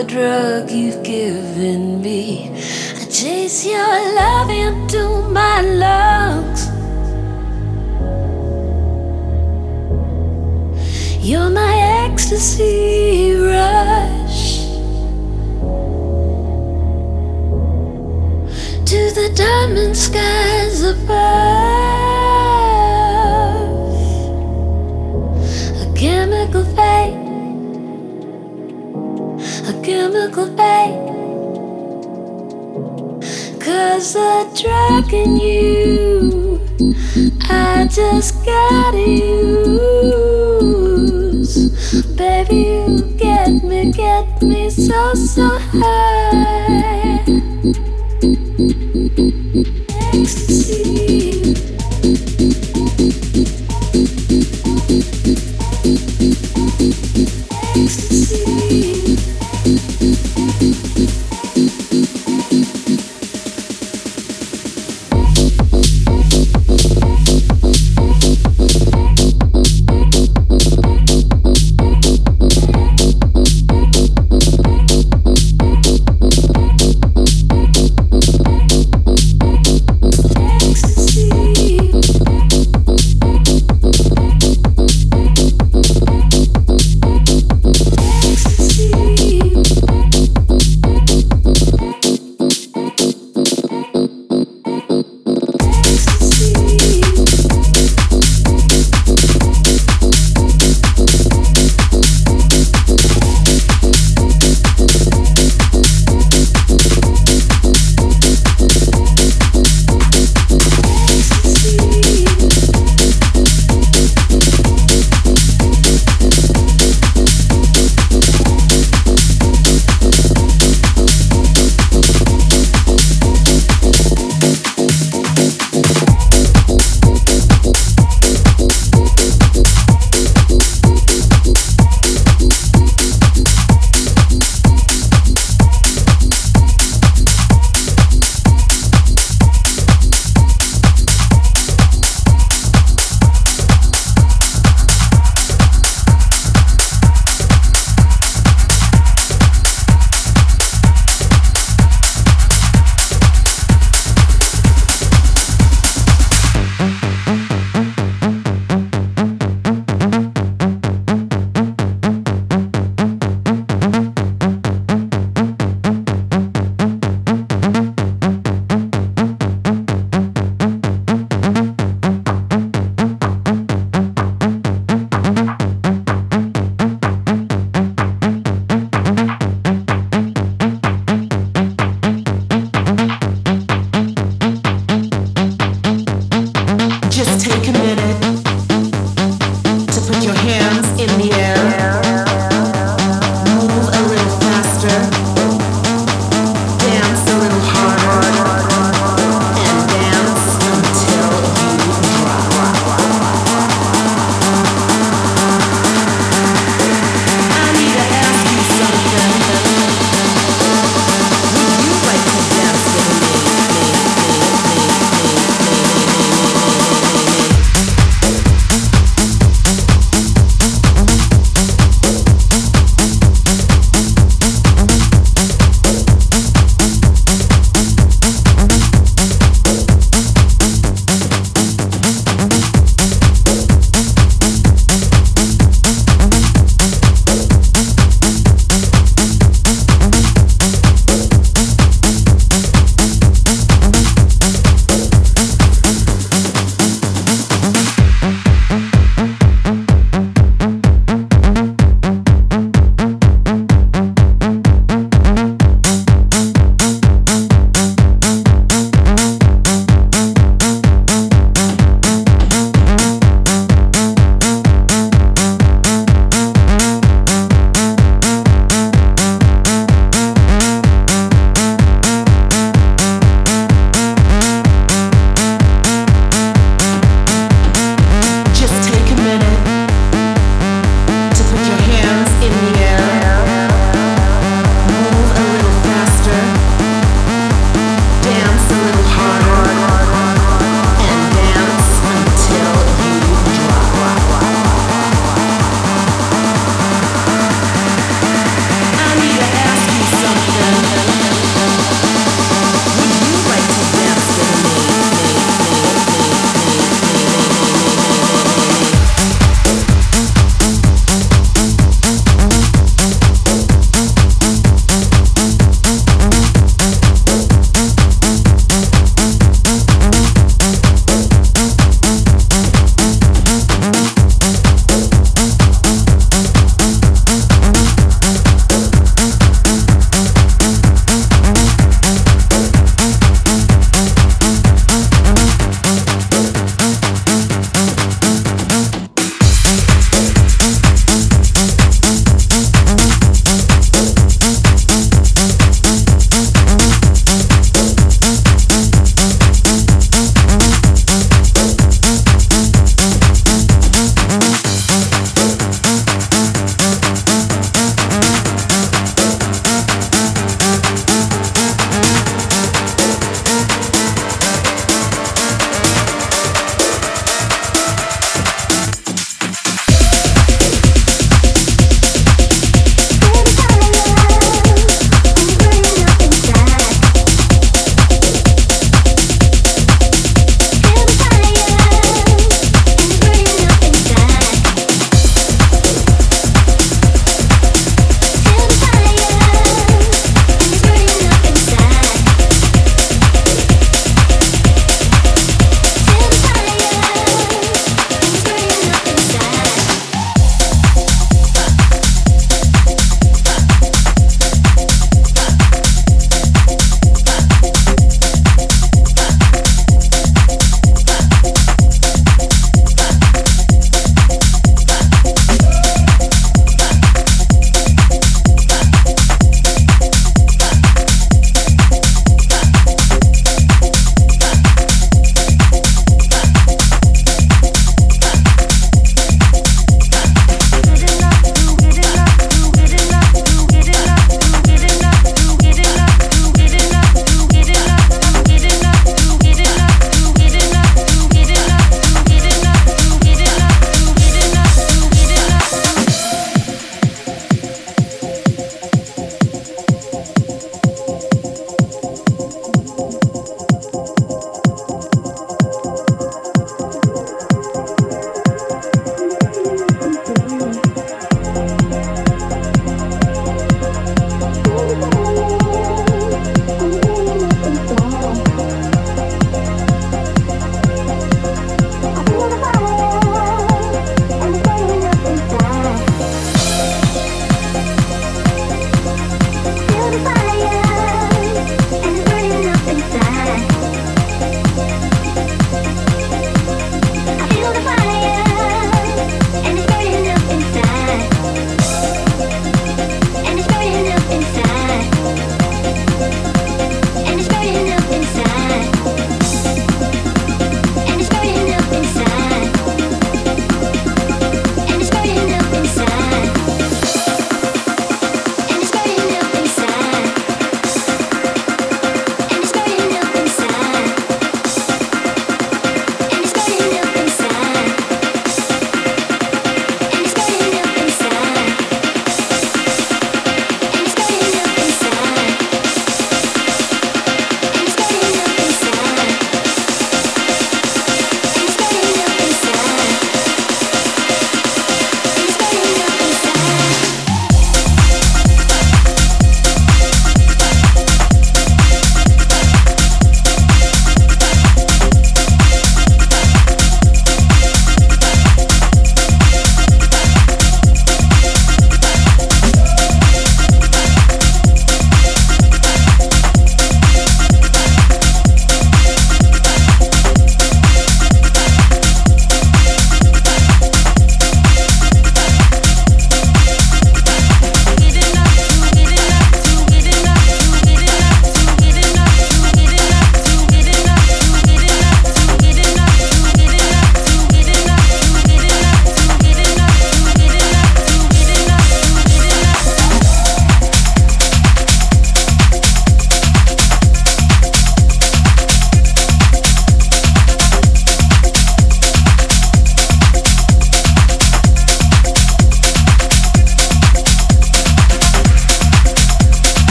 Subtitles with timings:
[0.00, 2.48] the drug you've given me.
[2.96, 6.62] I chase your love into my lungs.
[11.20, 11.74] You're my
[12.08, 14.60] ecstasy rush
[18.90, 21.49] to the diamond skies above.
[30.30, 31.10] A chemical.
[33.60, 36.60] Cause the drug in you,
[37.42, 40.30] I just gotta use.
[42.16, 47.24] Baby, you get me, get me so, so high.
[50.14, 51.39] Ecstasy.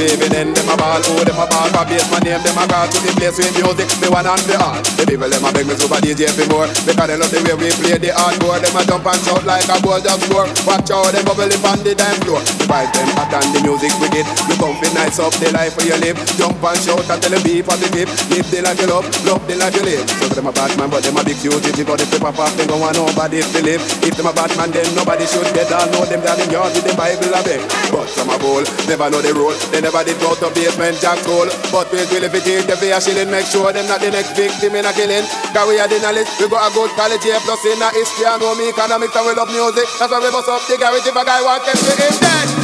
[0.00, 1.00] Receiving end, them a ball.
[1.04, 2.88] Who them a ball for base, my name them a call.
[2.88, 4.80] To the place with music, me one and the all.
[4.96, 6.68] The people them a beg me super DJ for more.
[6.88, 8.60] Because they love the way we play the hardcore.
[8.60, 10.48] Them a jump and shout like a goal just score.
[10.64, 12.40] Watch out, them bubble up on the dance floor.
[12.40, 14.26] The vibe them hot and the music wicked.
[14.48, 16.16] You come fi nice up the life where you live.
[16.40, 18.08] Jump and shout and tell them be positive.
[18.32, 20.04] Live the life you love, love the life you live.
[20.08, 21.84] So them a bad man, but them a big fugitive.
[21.84, 23.82] But if they pop off, they don't want nobody to live.
[24.00, 26.72] If them a bad man, then nobody should get all know them down in yard
[26.72, 27.60] with the Bible a beg.
[27.92, 29.52] But some a bowl, never know the rule.
[29.74, 31.50] They never did go to basement jack hole.
[31.74, 34.38] But we will if it is the fear shilling, make sure them not the next
[34.38, 35.26] victim in a killing.
[35.50, 38.26] Cause we are the knowledge, we got a good college here, plus in a history
[38.26, 39.86] and know me economics and we love music.
[39.98, 42.59] That's why we bust up the garage if a guy want to be him dead.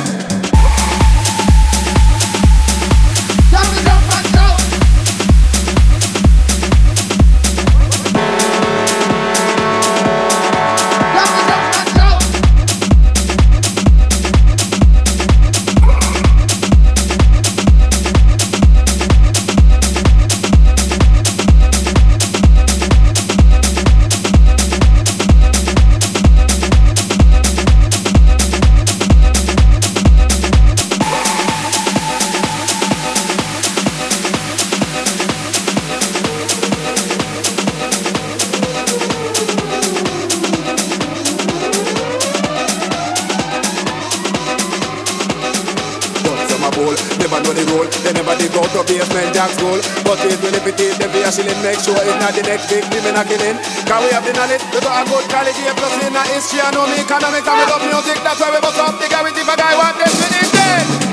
[51.66, 53.58] Make sure it's not the next victim in a killing.
[53.90, 56.62] Cause we have the knowledge, we got a good college here, plus in a history
[56.62, 58.22] and know me economics we love music.
[58.22, 61.05] That's why we bust up the garage if a guy want them to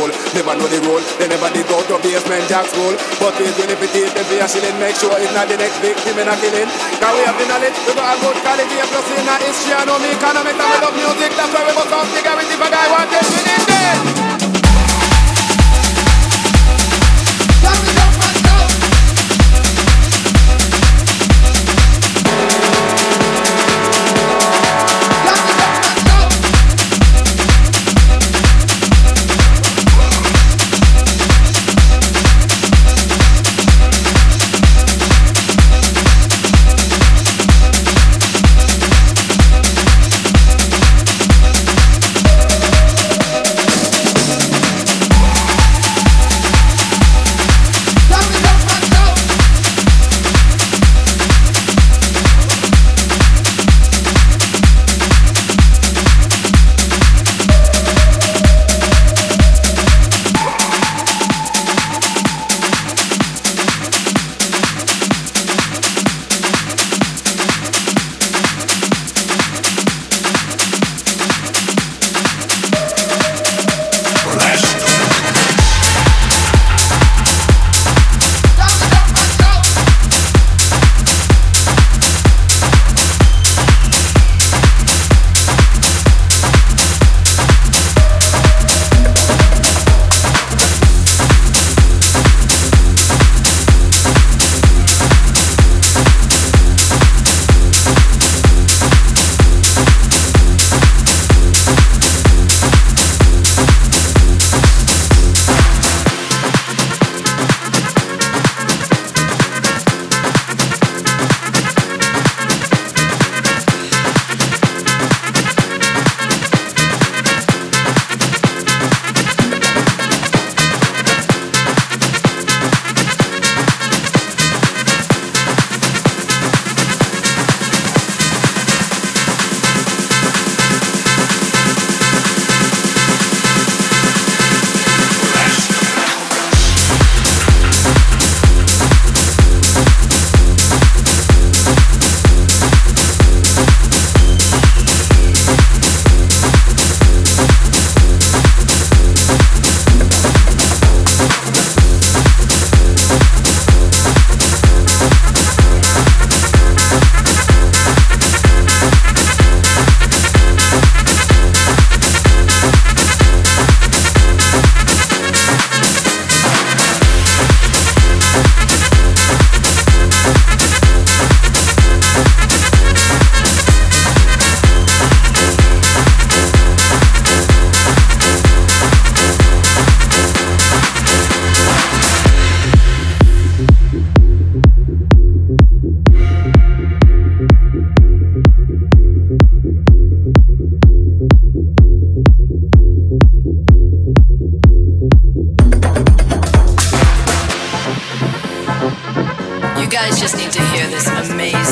[0.00, 0.12] hole.
[0.32, 2.96] Never know the role, they never did go to basement jack school.
[3.20, 5.76] But please when if it is, then a shilling, make sure it's not the next
[5.84, 6.68] victim in a killing.
[6.96, 9.76] Cause we have the knowledge, we got a good quality, a plus in our history,
[9.76, 12.56] I know me economics, and we love music, that's why we must have the guarantee
[12.56, 14.49] if a guy want it, we need it.